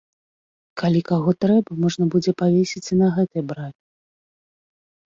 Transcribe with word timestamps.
Калі 0.81 1.01
каго 1.09 1.31
трэба, 1.45 1.71
можна 1.85 2.03
будзе 2.17 2.31
павесіць 2.41 2.85
і 2.93 3.01
на 3.05 3.13
гэтай 3.21 3.41
браме. 3.55 3.81